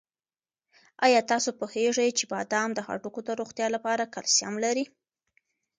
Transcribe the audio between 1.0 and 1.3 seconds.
آیا